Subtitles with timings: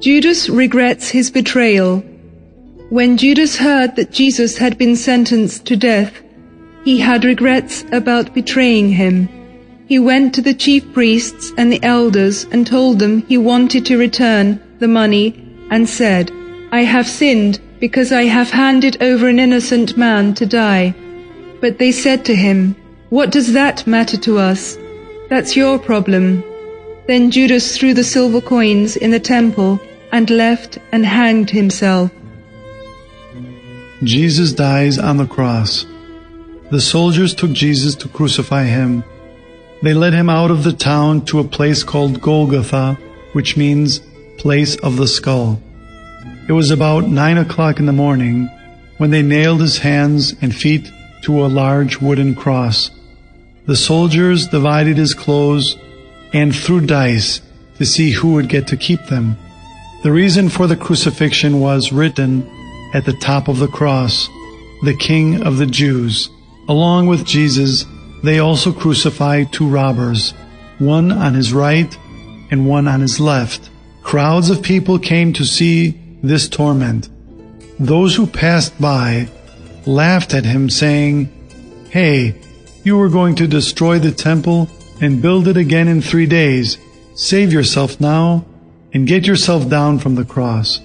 [0.00, 2.04] Judas regrets his betrayal.
[2.90, 6.22] When Judas heard that Jesus had been sentenced to death,
[6.84, 9.28] he had regrets about betraying him.
[9.88, 13.96] He went to the chief priests and the elders and told them he wanted to
[13.96, 15.34] return the money
[15.70, 16.30] and said,
[16.72, 20.94] I have sinned because I have handed over an innocent man to die.
[21.60, 22.76] But they said to him,
[23.08, 24.76] What does that matter to us?
[25.30, 26.44] That's your problem.
[27.06, 29.80] Then Judas threw the silver coins in the temple
[30.10, 32.10] and left and hanged himself.
[34.02, 35.86] Jesus dies on the cross.
[36.70, 39.04] The soldiers took Jesus to crucify him.
[39.82, 42.98] They led him out of the town to a place called Golgotha,
[43.32, 44.00] which means
[44.36, 45.60] place of the skull.
[46.48, 48.50] It was about nine o'clock in the morning
[48.98, 50.90] when they nailed his hands and feet
[51.22, 52.90] to a large wooden cross.
[53.66, 55.76] The soldiers divided his clothes
[56.32, 57.40] and threw dice
[57.78, 59.36] to see who would get to keep them.
[60.02, 62.48] The reason for the crucifixion was written
[62.94, 64.28] at the top of the cross,
[64.82, 66.28] the King of the Jews.
[66.68, 67.84] Along with Jesus,
[68.22, 70.32] they also crucified two robbers,
[70.78, 71.96] one on his right
[72.50, 73.70] and one on his left.
[74.02, 77.08] Crowds of people came to see this torment.
[77.78, 79.28] Those who passed by
[79.86, 81.32] laughed at him, saying,
[81.90, 82.34] Hey,
[82.84, 84.68] you were going to destroy the temple
[85.00, 86.78] and build it again in three days.
[87.14, 88.44] Save yourself now
[88.92, 90.80] and get yourself down from the cross.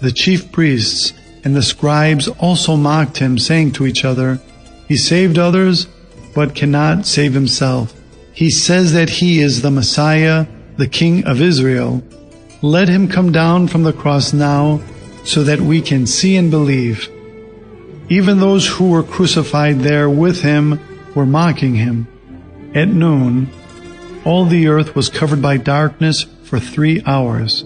[0.00, 1.12] The chief priests
[1.44, 4.40] and the scribes also mocked him, saying to each other,
[4.88, 5.86] He saved others,
[6.34, 7.94] but cannot save himself.
[8.32, 10.46] He says that he is the Messiah,
[10.76, 12.02] the King of Israel.
[12.62, 14.80] Let him come down from the cross now,
[15.24, 17.08] so that we can see and believe.
[18.08, 20.80] Even those who were crucified there with him
[21.14, 22.06] were mocking him.
[22.74, 23.50] At noon,
[24.24, 27.64] all the earth was covered by darkness for three hours.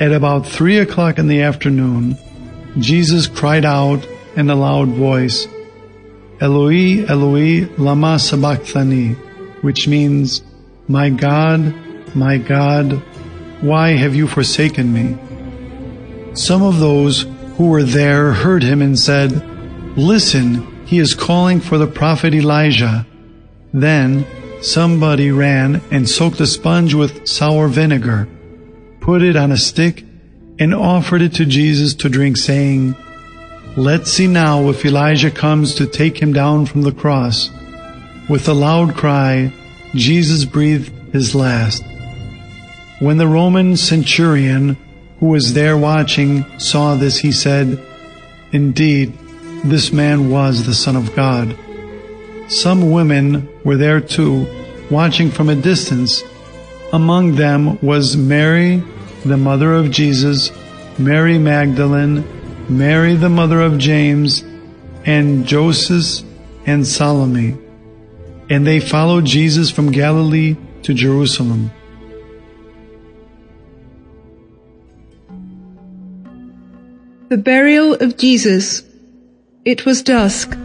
[0.00, 2.16] At about three o'clock in the afternoon,
[2.78, 5.46] Jesus cried out in a loud voice,
[6.40, 9.12] Eloi, Eloi, lama sabachthani,
[9.62, 10.42] which means,
[10.88, 11.74] My God,
[12.14, 12.94] my God,
[13.60, 15.16] why have you forsaken me?
[16.34, 17.22] Some of those
[17.56, 19.30] who were there heard him and said,
[19.96, 23.06] Listen, he is calling for the prophet Elijah.
[23.72, 24.26] Then
[24.62, 28.28] somebody ran and soaked a sponge with sour vinegar,
[29.00, 30.04] put it on a stick,
[30.58, 32.96] and offered it to Jesus to drink, saying,
[33.76, 37.50] Let's see now if Elijah comes to take him down from the cross.
[38.28, 39.52] With a loud cry,
[39.94, 41.84] Jesus breathed his last.
[42.98, 44.76] When the Roman centurion
[45.20, 47.78] who was there watching saw this, he said,
[48.52, 49.12] Indeed,
[49.64, 51.56] this man was the Son of God.
[52.48, 54.46] Some women were there too,
[54.90, 56.24] watching from a distance.
[56.94, 58.82] Among them was Mary,
[59.24, 60.50] the mother of Jesus,
[60.98, 62.24] Mary Magdalene,
[62.68, 64.42] Mary the mother of James,
[65.04, 66.26] and Joseph
[66.66, 67.56] and Salome.
[68.48, 71.70] And they followed Jesus from Galilee to Jerusalem.
[77.28, 78.82] The burial of Jesus.
[79.66, 80.56] It was dusk.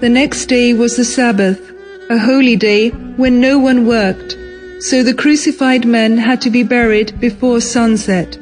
[0.00, 1.60] The next day was the Sabbath,
[2.08, 4.36] a holy day when no one worked,
[4.78, 8.38] so the crucified men had to be buried before sunset.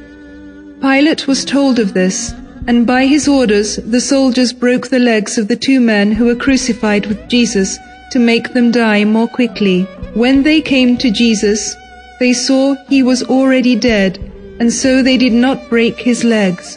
[0.83, 2.35] Pilate was told of this,
[2.67, 6.35] and by his orders the soldiers broke the legs of the two men who were
[6.35, 7.79] crucified with Jesus
[8.13, 9.85] to make them die more quickly.
[10.13, 11.75] When they came to Jesus,
[12.21, 14.19] they saw he was already dead,
[14.61, 16.77] and so they did not break his legs.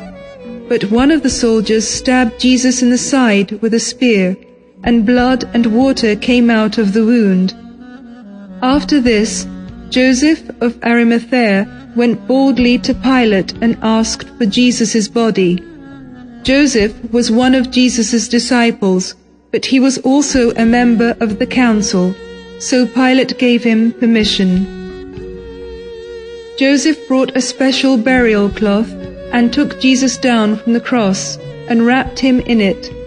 [0.69, 4.38] But one of the soldiers stabbed Jesus in the side with a spear
[4.84, 7.53] and blood and water came out of the wound.
[8.62, 9.47] After this,
[9.90, 15.63] Joseph of Arimathea went boldly to Pilate and asked for Jesus' body.
[16.44, 19.16] Joseph was one of Jesus' disciples,
[19.51, 22.16] but he was also a member of the council,
[22.59, 24.68] so Pilate gave him permission.
[26.57, 28.92] Joseph brought a special burial cloth
[29.31, 31.38] and took Jesus down from the cross
[31.68, 32.99] and wrapped him in it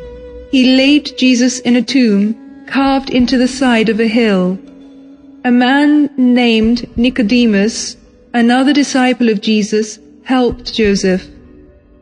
[0.52, 4.58] he laid Jesus in a tomb carved into the side of a hill.
[5.44, 7.96] A man named Nicodemus,
[8.34, 11.26] another disciple of Jesus, helped Joseph.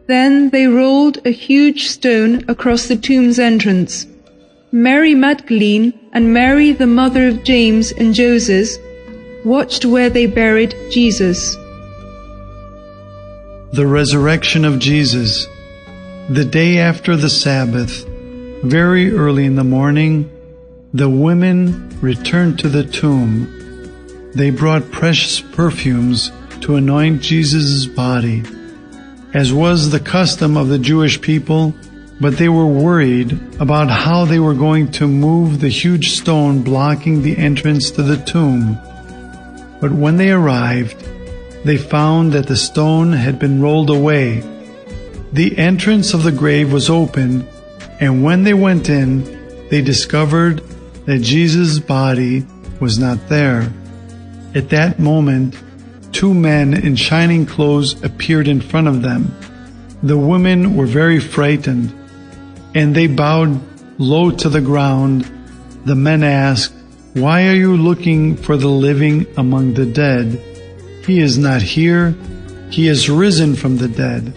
[0.08, 4.05] Then they rolled a huge stone across the tomb's entrance.
[4.73, 8.81] Mary Magdalene and Mary, the mother of James and Joses,
[9.44, 11.55] watched where they buried Jesus.
[13.73, 15.47] The resurrection of Jesus.
[16.29, 18.10] The day after the Sabbath,
[18.62, 20.31] very early in the morning,
[20.93, 23.49] the women returned to the tomb.
[24.35, 26.31] They brought precious perfumes
[26.61, 28.43] to anoint Jesus' body,
[29.33, 31.75] as was the custom of the Jewish people,
[32.21, 37.23] but they were worried about how they were going to move the huge stone blocking
[37.23, 38.79] the entrance to the tomb.
[39.81, 41.03] But when they arrived,
[41.65, 44.43] they found that the stone had been rolled away.
[45.33, 47.49] The entrance of the grave was open,
[48.00, 50.62] and when they went in, they discovered
[51.05, 52.47] that Jesus' body
[52.81, 53.73] was not there.
[54.55, 55.55] At that moment,
[56.12, 59.35] two men in shining clothes appeared in front of them.
[60.02, 61.94] The women were very frightened,
[62.75, 63.61] and they bowed
[63.99, 65.31] low to the ground.
[65.85, 66.73] The men asked,
[67.12, 70.41] Why are you looking for the living among the dead?
[71.06, 72.17] He is not here,
[72.70, 74.35] he has risen from the dead.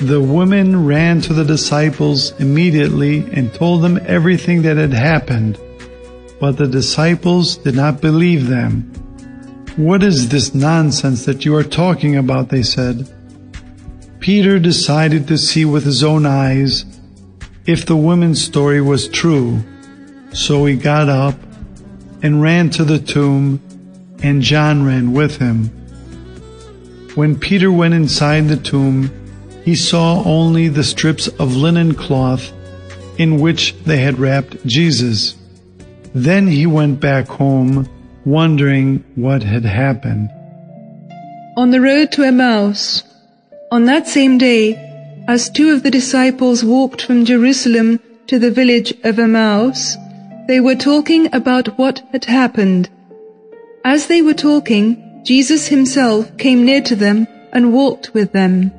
[0.00, 5.58] The women ran to the disciples immediately and told them everything that had happened.
[6.38, 8.92] But the disciples did not believe them.
[9.76, 12.48] What is this nonsense that you are talking about?
[12.48, 13.12] They said.
[14.20, 16.84] Peter decided to see with his own eyes
[17.66, 19.64] if the woman's story was true.
[20.32, 21.34] So he got up
[22.22, 23.60] and ran to the tomb,
[24.22, 25.70] and John ran with him.
[27.16, 29.10] When Peter went inside the tomb,
[29.68, 32.52] he saw only the strips of linen cloth
[33.18, 35.36] in which they had wrapped Jesus.
[36.14, 37.86] Then he went back home,
[38.24, 40.30] wondering what had happened.
[41.58, 43.02] On the road to Emmaus,
[43.70, 44.62] on that same day,
[45.28, 49.98] as two of the disciples walked from Jerusalem to the village of Emmaus,
[50.46, 52.88] they were talking about what had happened.
[53.84, 58.72] As they were talking, Jesus himself came near to them and walked with them.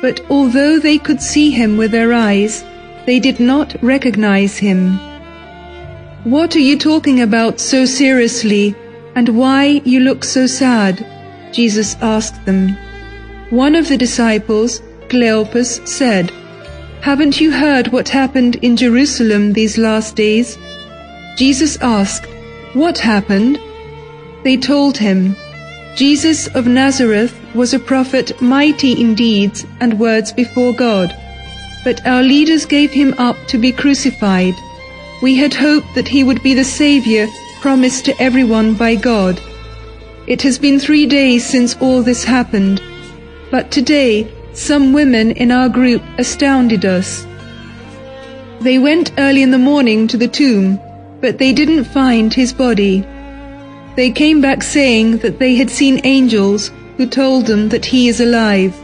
[0.00, 2.64] But although they could see him with their eyes,
[3.06, 4.98] they did not recognize him.
[6.24, 8.74] What are you talking about so seriously,
[9.14, 11.06] and why you look so sad?
[11.52, 12.76] Jesus asked them.
[13.50, 16.32] One of the disciples, Cleopas, said,
[17.00, 20.58] Haven't you heard what happened in Jerusalem these last days?
[21.36, 22.26] Jesus asked,
[22.74, 23.60] What happened?
[24.42, 25.36] They told him,
[25.94, 31.16] Jesus of Nazareth was a prophet mighty in deeds and words before God.
[31.84, 34.54] But our leaders gave him up to be crucified.
[35.22, 37.26] We had hoped that he would be the Saviour
[37.60, 39.40] promised to everyone by God.
[40.26, 42.82] It has been three days since all this happened.
[43.50, 47.26] But today, some women in our group astounded us.
[48.60, 50.80] They went early in the morning to the tomb,
[51.20, 53.06] but they didn't find his body.
[53.94, 58.20] They came back saying that they had seen angels who told them that he is
[58.20, 58.74] alive.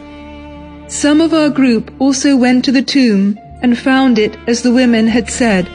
[0.87, 5.07] Some of our group also went to the tomb and found it as the women
[5.07, 5.67] had said,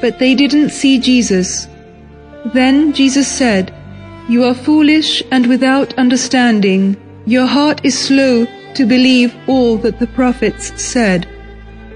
[0.00, 1.66] but they didn't see Jesus.
[2.54, 3.74] Then Jesus said,
[4.28, 6.96] You are foolish and without understanding.
[7.26, 11.28] Your heart is slow to believe all that the prophets said.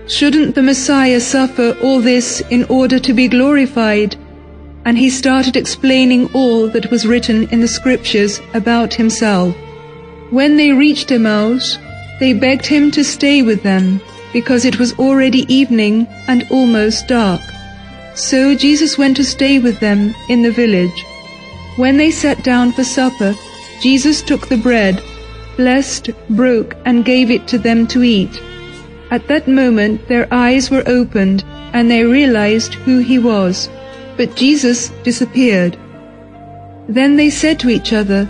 [0.06, 4.16] Shouldn't the Messiah suffer all this in order to be glorified?
[4.84, 9.56] and he started explaining all that was written in the scriptures about himself.
[10.34, 11.78] When they reached Emmaus,
[12.18, 14.00] they begged him to stay with them,
[14.32, 17.40] because it was already evening and almost dark.
[18.16, 21.04] So Jesus went to stay with them in the village.
[21.76, 23.36] When they sat down for supper,
[23.80, 25.00] Jesus took the bread,
[25.56, 28.42] blessed, broke, and gave it to them to eat.
[29.12, 33.68] At that moment their eyes were opened, and they realized who he was.
[34.16, 35.78] But Jesus disappeared.
[36.88, 38.28] Then they said to each other,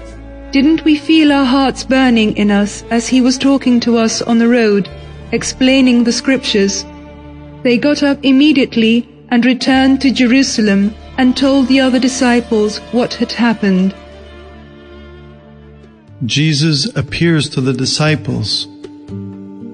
[0.55, 4.39] Didn't we feel our hearts burning in us as he was talking to us on
[4.39, 4.89] the road,
[5.33, 6.85] explaining the scriptures?
[7.65, 13.33] They got up immediately and returned to Jerusalem and told the other disciples what had
[13.33, 13.97] happened.
[16.25, 18.69] Jesus appears to the disciples.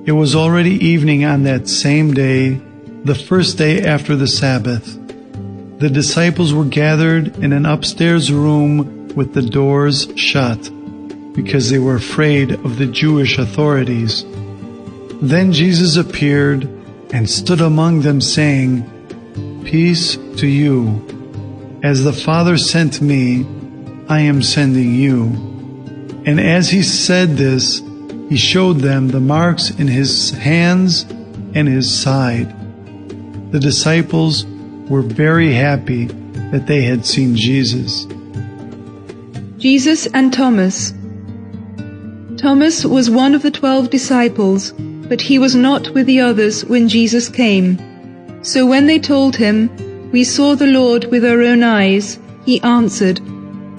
[0.07, 2.59] It was already evening on that same day,
[3.05, 4.97] the first day after the Sabbath
[5.81, 10.71] the disciples were gathered in an upstairs room with the doors shut
[11.33, 14.25] because they were afraid of the Jewish authorities.
[15.23, 16.65] Then Jesus appeared
[17.13, 18.85] and stood among them saying,
[19.65, 21.07] Peace to you.
[21.83, 23.47] As the Father sent me,
[24.09, 25.25] I am sending you.
[26.27, 27.81] And as he said this,
[28.29, 31.03] he showed them the marks in his hands
[31.55, 32.55] and his side.
[33.53, 34.45] The disciples
[34.89, 36.07] were very happy
[36.53, 38.07] that they had seen Jesus.
[39.61, 40.95] Jesus and Thomas.
[42.39, 44.73] Thomas was one of the twelve disciples,
[45.07, 47.79] but he was not with the others when Jesus came.
[48.43, 49.69] So when they told him,
[50.13, 53.21] We saw the Lord with our own eyes, he answered,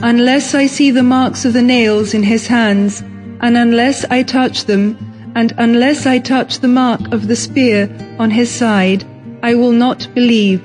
[0.04, 3.02] Unless I see the marks of the nails in his hands,
[3.42, 4.96] and unless I touch them,
[5.34, 9.04] and unless I touch the mark of the spear on his side,
[9.42, 10.62] I will not believe.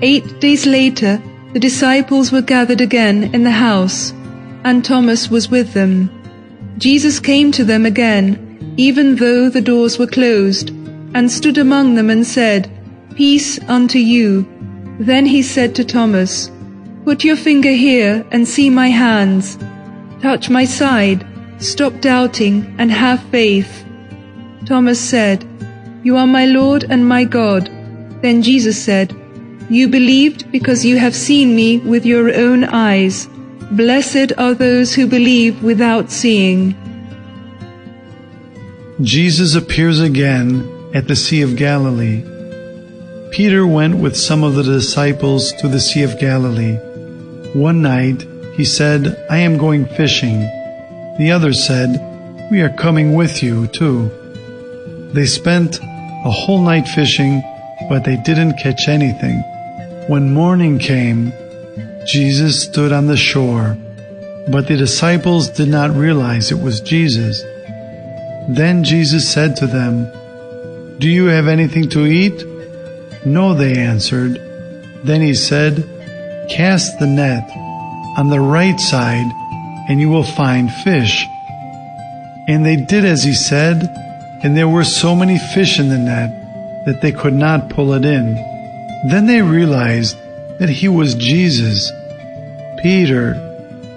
[0.00, 1.20] Eight days later,
[1.52, 4.12] the disciples were gathered again in the house,
[4.64, 6.10] and Thomas was with them.
[6.78, 10.70] Jesus came to them again, even though the doors were closed,
[11.14, 12.70] and stood among them and said,
[13.14, 14.46] Peace unto you.
[14.98, 16.50] Then he said to Thomas,
[17.04, 19.56] Put your finger here and see my hands.
[20.20, 21.26] Touch my side.
[21.58, 23.84] Stop doubting and have faith.
[24.66, 25.46] Thomas said,
[26.02, 27.70] You are my Lord and my God.
[28.20, 29.14] Then Jesus said,
[29.68, 33.28] You believed because you have seen me with your own eyes.
[33.72, 36.76] Blessed are those who believe without seeing.
[39.00, 42.22] Jesus appears again at the Sea of Galilee.
[43.32, 46.76] Peter went with some of the disciples to the Sea of Galilee.
[47.52, 48.22] One night
[48.54, 50.40] he said, I am going fishing.
[51.18, 54.10] The others said, We are coming with you too.
[55.12, 57.42] They spent a whole night fishing,
[57.88, 59.42] but they didn't catch anything.
[60.08, 61.32] When morning came,
[62.06, 63.76] Jesus stood on the shore,
[64.48, 67.42] but the disciples did not realize it was Jesus.
[68.48, 70.08] Then Jesus said to them,
[71.00, 72.44] Do you have anything to eat?
[73.26, 74.36] No, they answered.
[75.02, 75.82] Then he said,
[76.48, 77.50] Cast the net
[78.16, 79.26] on the right side,
[79.88, 81.26] and you will find fish.
[82.46, 83.82] And they did as he said,
[84.44, 86.30] and there were so many fish in the net
[86.86, 88.55] that they could not pull it in.
[89.10, 90.16] Then they realized
[90.58, 91.90] that he was Jesus.
[92.82, 93.42] Peter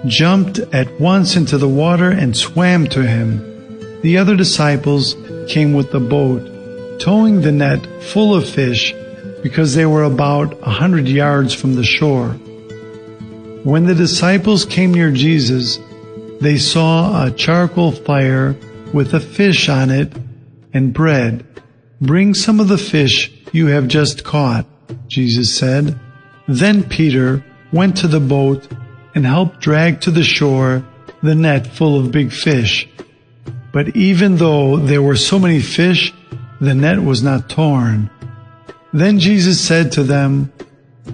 [0.06, 4.00] jumped at once into the water and swam to him.
[4.02, 5.16] The other disciples
[5.48, 8.94] came with the boat, towing the net full of fish
[9.42, 12.30] because they were about a hundred yards from the shore.
[13.62, 15.78] When the disciples came near Jesus,
[16.40, 18.56] they saw a charcoal fire
[18.92, 20.12] with a fish on it
[20.72, 21.44] and bread.
[22.00, 24.66] Bring some of the fish you have just caught,
[25.10, 25.98] Jesus said.
[26.46, 28.66] Then Peter went to the boat
[29.14, 30.84] and helped drag to the shore
[31.22, 32.88] the net full of big fish.
[33.72, 36.14] But even though there were so many fish,
[36.60, 38.08] the net was not torn.
[38.92, 40.52] Then Jesus said to them,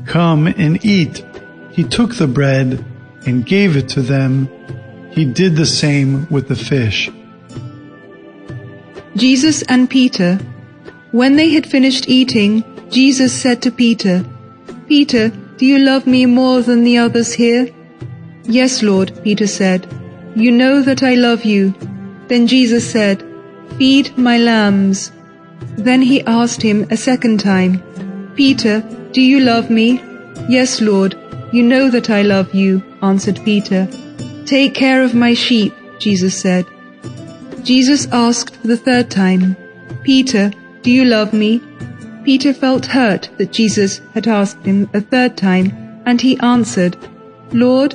[0.07, 1.25] Come and eat.
[1.73, 2.85] He took the bread
[3.27, 4.49] and gave it to them.
[5.11, 7.11] He did the same with the fish.
[9.17, 10.39] Jesus and Peter.
[11.13, 14.25] When they had finished eating, Jesus said to Peter,
[14.87, 15.29] Peter,
[15.59, 17.69] do you love me more than the others here?
[18.45, 19.87] Yes, Lord, Peter said.
[20.35, 21.75] You know that I love you.
[22.29, 23.25] Then Jesus said,
[23.79, 25.13] Feed my lambs.
[25.77, 27.83] Then he asked him a second time,
[28.37, 28.81] Peter,
[29.13, 30.01] do you love me?
[30.49, 31.19] Yes, Lord,
[31.53, 33.89] you know that I love you, answered Peter.
[34.45, 36.67] Take care of my sheep, Jesus said.
[37.63, 39.57] Jesus asked the third time,
[40.03, 40.53] Peter,
[40.83, 41.61] do you love me?
[42.27, 45.67] Peter felt hurt that Jesus had asked him a third time,
[46.07, 46.97] and he answered,
[47.53, 47.95] Lord,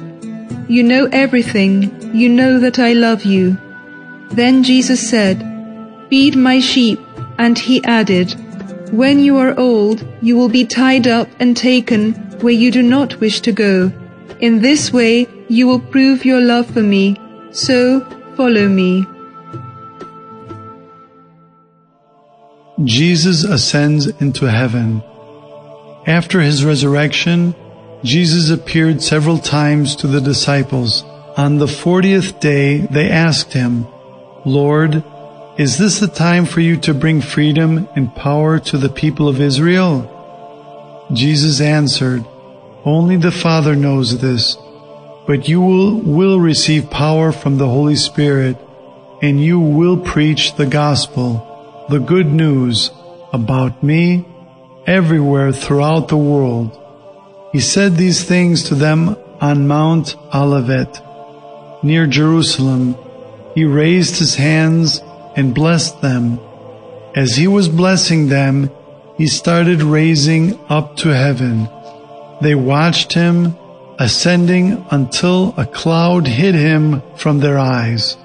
[0.70, 2.16] you know everything.
[2.16, 3.58] You know that I love you.
[4.32, 5.38] Then Jesus said,
[6.10, 6.98] Feed my sheep.
[7.40, 8.32] And he added,
[8.94, 13.20] When you are old, you will be tied up and taken where you do not
[13.20, 13.92] wish to go.
[14.40, 17.18] In this way, you will prove your love for me.
[17.52, 18.00] So,
[18.38, 19.06] follow me.
[22.84, 25.04] Jesus ascends into heaven.
[26.08, 27.54] After his resurrection,
[28.04, 31.04] Jesus appeared several times to the disciples.
[31.38, 33.86] On the fortieth day, they asked him,
[34.46, 35.04] Lord,
[35.58, 39.40] is this the time for you to bring freedom and power to the people of
[39.40, 40.08] Israel?
[41.14, 42.26] Jesus answered,
[42.84, 44.58] Only the Father knows this,
[45.28, 48.58] but you will, will receive power from the Holy Spirit,
[49.22, 51.46] and you will preach the gospel,
[51.92, 52.90] the good news
[53.34, 54.26] about me
[54.88, 56.72] everywhere throughout the world.
[57.52, 61.02] He said these things to them on Mount Olivet,
[61.84, 62.96] near Jerusalem.
[63.56, 65.02] He raised his hands
[65.36, 66.40] and blessed them.
[67.14, 68.70] As he was blessing them,
[69.18, 71.68] he started raising up to heaven.
[72.40, 73.58] They watched him
[74.00, 78.16] ascending until a cloud hid him from their eyes.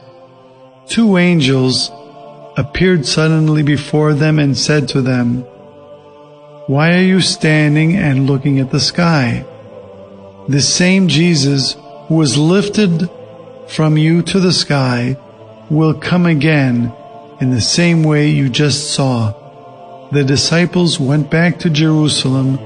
[0.87, 1.91] Two angels
[2.57, 5.43] appeared suddenly before them and said to them,
[6.67, 9.45] Why are you standing and looking at the sky?
[10.49, 11.77] The same Jesus
[12.09, 13.11] who was lifted
[13.69, 15.17] from you to the sky
[15.69, 16.93] will come again
[17.41, 19.35] in the same way you just saw.
[20.13, 22.59] The disciples went back to Jerusalem,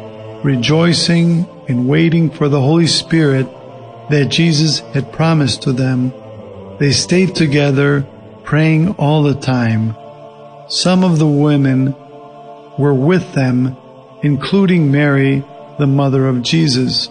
[0.43, 3.47] rejoicing and waiting for the Holy Spirit
[4.11, 6.13] that Jesus had promised to them.
[6.79, 8.07] They stayed together,
[8.51, 9.97] praying all the time.
[10.69, 11.95] Some of the women
[12.77, 13.77] were with them,
[14.25, 15.45] including Mary,
[15.79, 17.09] the mother of Jesus.